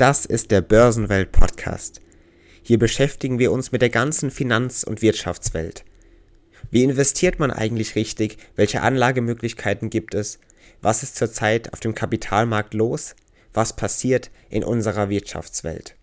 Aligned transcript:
Das 0.00 0.24
ist 0.24 0.50
der 0.50 0.62
Börsenwelt 0.62 1.30
Podcast. 1.30 2.00
Hier 2.62 2.78
beschäftigen 2.78 3.38
wir 3.38 3.52
uns 3.52 3.70
mit 3.70 3.82
der 3.82 3.90
ganzen 3.90 4.30
Finanz- 4.30 4.82
und 4.82 5.02
Wirtschaftswelt. 5.02 5.84
Wie 6.70 6.84
investiert 6.84 7.38
man 7.38 7.50
eigentlich 7.50 7.96
richtig? 7.96 8.38
Welche 8.56 8.80
Anlagemöglichkeiten 8.80 9.90
gibt 9.90 10.14
es? 10.14 10.38
Was 10.80 11.02
ist 11.02 11.16
zurzeit 11.16 11.74
auf 11.74 11.80
dem 11.80 11.94
Kapitalmarkt 11.94 12.72
los? 12.72 13.14
Was 13.52 13.76
passiert 13.76 14.30
in 14.48 14.64
unserer 14.64 15.10
Wirtschaftswelt? 15.10 15.96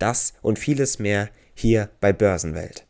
Das 0.00 0.32
und 0.42 0.58
vieles 0.58 0.98
mehr 0.98 1.30
hier 1.54 1.90
bei 2.00 2.12
Börsenwelt. 2.12 2.87